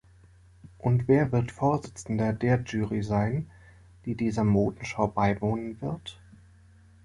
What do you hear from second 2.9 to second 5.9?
sein, die dieser Modenschau beiwohnen